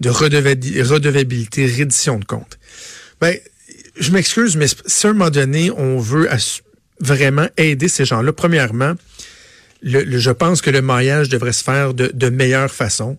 de 0.00 0.10
redevabilité, 0.10 1.66
reddition 1.66 2.18
de 2.18 2.24
compte. 2.24 2.58
Ben, 3.20 3.36
je 3.98 4.10
m'excuse, 4.10 4.56
mais 4.56 4.66
si 4.86 5.06
à 5.06 5.10
un 5.10 5.12
moment 5.14 5.30
donné, 5.30 5.70
on 5.70 5.98
veut 5.98 6.28
vraiment 7.00 7.48
aider 7.56 7.88
ces 7.88 8.04
gens-là, 8.04 8.32
premièrement, 8.32 8.94
le, 9.82 10.18
je 10.18 10.30
pense 10.30 10.60
que 10.60 10.70
le 10.70 10.82
maillage 10.82 11.28
devrait 11.28 11.52
se 11.52 11.62
faire 11.62 11.94
de, 11.94 12.10
de 12.12 12.28
meilleure 12.28 12.70
façon. 12.70 13.18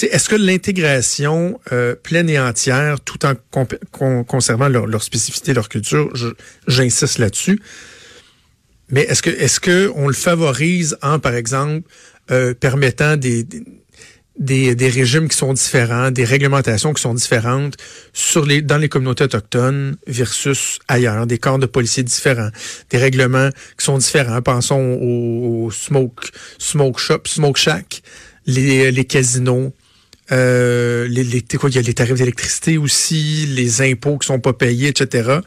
Est-ce 0.00 0.28
que 0.28 0.34
l'intégration 0.34 1.60
euh, 1.72 1.94
pleine 1.94 2.28
et 2.28 2.40
entière, 2.40 3.00
tout 3.00 3.20
en 3.24 3.34
conservant 4.24 4.68
leur, 4.68 4.86
leur, 4.86 5.02
spécificité, 5.02 5.54
leur 5.54 5.68
culture, 5.68 6.12
j'insiste 6.66 7.18
là-dessus, 7.18 7.60
mais 8.88 9.02
est-ce 9.02 9.22
que 9.22 9.30
est-ce 9.30 9.60
que 9.60 9.90
on 9.94 10.08
le 10.08 10.14
favorise 10.14 10.98
en, 11.02 11.18
par 11.18 11.34
exemple, 11.34 11.88
euh, 12.30 12.54
permettant 12.54 13.16
des, 13.16 13.44
des, 13.44 13.62
des, 14.36 14.88
régimes 14.88 15.28
qui 15.28 15.36
sont 15.36 15.52
différents, 15.52 16.10
des 16.10 16.24
réglementations 16.24 16.92
qui 16.92 17.02
sont 17.02 17.14
différentes 17.14 17.76
sur 18.12 18.44
les, 18.44 18.62
dans 18.62 18.78
les 18.78 18.88
communautés 18.88 19.24
autochtones 19.24 19.96
versus 20.06 20.78
ailleurs, 20.88 21.26
des 21.26 21.38
corps 21.38 21.58
de 21.58 21.66
policiers 21.66 22.02
différents, 22.02 22.50
des 22.90 22.98
règlements 22.98 23.50
qui 23.78 23.84
sont 23.84 23.98
différents. 23.98 24.42
Pensons 24.42 24.98
au, 25.00 25.70
smoke, 25.70 26.30
smoke 26.58 26.98
shop, 26.98 27.22
smoke 27.26 27.58
shack, 27.58 28.02
les, 28.46 28.90
les 28.90 29.04
casinos, 29.04 29.72
euh, 30.32 31.06
les, 31.08 31.22
les, 31.22 31.42
quoi, 31.42 31.70
il 31.70 31.76
y 31.76 31.78
a 31.78 31.82
les 31.82 31.94
tarifs 31.94 32.14
d'électricité 32.14 32.78
aussi, 32.78 33.46
les 33.46 33.82
impôts 33.82 34.18
qui 34.18 34.26
sont 34.26 34.40
pas 34.40 34.52
payés, 34.52 34.88
etc. 34.88 35.38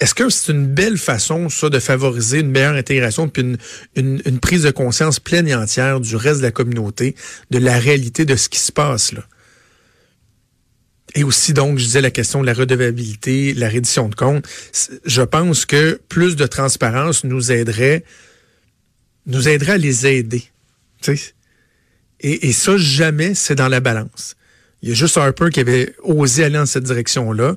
Est-ce 0.00 0.14
que 0.14 0.28
c'est 0.28 0.52
une 0.52 0.66
belle 0.66 0.96
façon, 0.96 1.48
ça, 1.48 1.70
de 1.70 1.80
favoriser 1.80 2.40
une 2.40 2.50
meilleure 2.50 2.74
intégration 2.74 3.28
puis 3.28 3.56
une, 3.96 4.40
prise 4.40 4.62
de 4.62 4.70
conscience 4.70 5.18
pleine 5.18 5.48
et 5.48 5.54
entière 5.54 6.00
du 6.00 6.14
reste 6.14 6.38
de 6.38 6.44
la 6.44 6.52
communauté, 6.52 7.16
de 7.50 7.58
la 7.58 7.78
réalité 7.78 8.24
de 8.24 8.36
ce 8.36 8.48
qui 8.48 8.60
se 8.60 8.70
passe 8.70 9.12
là? 9.12 9.24
Et 11.14 11.24
aussi, 11.24 11.54
donc, 11.54 11.78
je 11.78 11.84
disais 11.84 12.00
la 12.02 12.10
question 12.10 12.42
de 12.42 12.46
la 12.46 12.52
redevabilité, 12.52 13.54
la 13.54 13.68
reddition 13.68 14.08
de 14.10 14.14
comptes. 14.14 14.46
Je 15.06 15.22
pense 15.22 15.64
que 15.64 15.98
plus 16.08 16.36
de 16.36 16.46
transparence 16.46 17.24
nous 17.24 17.50
aiderait, 17.50 18.04
nous 19.26 19.48
aiderait 19.48 19.72
à 19.72 19.78
les 19.78 20.06
aider. 20.06 20.44
Et, 22.20 22.48
et 22.48 22.52
ça, 22.52 22.76
jamais, 22.76 23.34
c'est 23.34 23.54
dans 23.54 23.68
la 23.68 23.80
balance. 23.80 24.36
Il 24.82 24.90
y 24.90 24.92
a 24.92 24.94
juste 24.94 25.16
Harper 25.16 25.48
qui 25.50 25.60
avait 25.60 25.94
osé 26.02 26.44
aller 26.44 26.58
dans 26.58 26.66
cette 26.66 26.84
direction-là. 26.84 27.56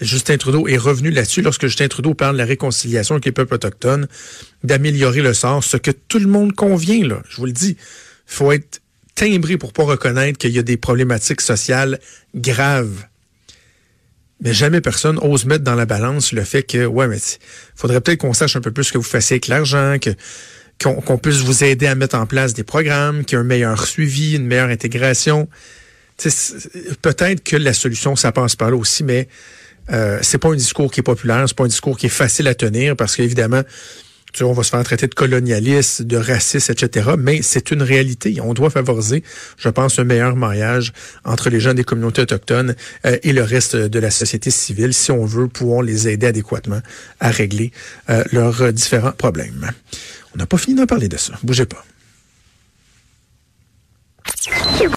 Justin 0.00 0.36
Trudeau 0.36 0.68
est 0.68 0.76
revenu 0.76 1.10
là-dessus 1.10 1.42
lorsque 1.42 1.66
Justin 1.66 1.88
Trudeau 1.88 2.14
parle 2.14 2.34
de 2.34 2.38
la 2.38 2.44
réconciliation 2.44 3.16
avec 3.16 3.24
les 3.24 3.32
peuples 3.32 3.54
autochtones, 3.54 4.06
d'améliorer 4.62 5.20
le 5.20 5.34
sort, 5.34 5.64
ce 5.64 5.76
que 5.76 5.90
tout 5.90 6.18
le 6.18 6.28
monde 6.28 6.54
convient, 6.54 7.06
là. 7.06 7.22
Je 7.28 7.36
vous 7.36 7.46
le 7.46 7.52
dis. 7.52 7.76
faut 8.26 8.52
être 8.52 8.80
timbré 9.16 9.58
pour 9.58 9.72
pas 9.72 9.82
reconnaître 9.82 10.38
qu'il 10.38 10.52
y 10.52 10.58
a 10.58 10.62
des 10.62 10.76
problématiques 10.76 11.40
sociales 11.40 11.98
graves. 12.34 13.04
Mais 14.40 14.54
jamais 14.54 14.80
personne 14.80 15.18
ose 15.20 15.44
mettre 15.44 15.64
dans 15.64 15.74
la 15.74 15.84
balance 15.84 16.32
le 16.32 16.44
fait 16.44 16.62
que, 16.62 16.86
ouais, 16.86 17.08
mais 17.08 17.18
faudrait 17.74 18.00
peut-être 18.00 18.20
qu'on 18.20 18.32
sache 18.32 18.56
un 18.56 18.62
peu 18.62 18.70
plus 18.70 18.84
ce 18.84 18.92
que 18.92 18.98
vous 18.98 19.04
fassiez 19.04 19.34
avec 19.34 19.48
l'argent, 19.48 19.96
qu'on 20.82 21.18
puisse 21.18 21.40
vous 21.40 21.64
aider 21.64 21.86
à 21.86 21.94
mettre 21.94 22.16
en 22.16 22.24
place 22.24 22.54
des 22.54 22.64
programmes, 22.64 23.24
qu'il 23.24 23.36
y 23.36 23.38
ait 23.38 23.42
un 23.42 23.46
meilleur 23.46 23.86
suivi, 23.86 24.36
une 24.36 24.46
meilleure 24.46 24.70
intégration. 24.70 25.48
Peut-être 27.02 27.42
que 27.44 27.56
la 27.56 27.74
solution, 27.74 28.16
ça 28.16 28.32
passe 28.32 28.56
par 28.56 28.70
là 28.70 28.76
aussi, 28.76 29.04
mais 29.04 29.28
euh, 29.92 30.18
c'est 30.22 30.38
pas 30.38 30.48
un 30.48 30.56
discours 30.56 30.90
qui 30.90 31.00
est 31.00 31.04
populaire, 31.04 31.44
c'est 31.46 31.56
pas 31.56 31.64
un 31.64 31.68
discours 31.68 31.96
qui 31.96 32.06
est 32.06 32.10
facile 32.10 32.48
à 32.48 32.54
tenir 32.54 32.96
parce 32.96 33.16
qu'évidemment, 33.16 33.62
tu 34.32 34.44
vois, 34.44 34.52
on 34.52 34.54
va 34.54 34.62
se 34.62 34.70
faire 34.70 34.82
traiter 34.84 35.08
de 35.08 35.14
colonialiste, 35.14 36.02
de 36.02 36.16
raciste, 36.16 36.70
etc. 36.70 37.10
Mais 37.18 37.42
c'est 37.42 37.72
une 37.72 37.82
réalité. 37.82 38.40
On 38.40 38.54
doit 38.54 38.70
favoriser, 38.70 39.24
je 39.58 39.68
pense, 39.68 39.98
un 39.98 40.04
meilleur 40.04 40.36
mariage 40.36 40.92
entre 41.24 41.50
les 41.50 41.58
gens 41.58 41.74
des 41.74 41.84
communautés 41.84 42.22
autochtones 42.22 42.76
euh, 43.06 43.18
et 43.22 43.32
le 43.32 43.42
reste 43.42 43.74
de 43.74 43.98
la 43.98 44.10
société 44.10 44.50
civile 44.50 44.94
si 44.94 45.10
on 45.10 45.24
veut 45.24 45.48
pouvoir 45.48 45.82
les 45.82 46.08
aider 46.08 46.28
adéquatement 46.28 46.80
à 47.18 47.30
régler 47.30 47.72
euh, 48.08 48.22
leurs 48.32 48.72
différents 48.72 49.12
problèmes. 49.12 49.72
On 50.34 50.38
n'a 50.38 50.46
pas 50.46 50.58
fini 50.58 50.76
d'en 50.76 50.86
parler 50.86 51.08
de 51.08 51.16
ça. 51.16 51.34
Bougez 51.42 51.66
pas. 51.66 51.84